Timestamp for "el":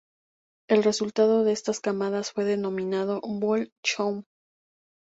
0.67-0.81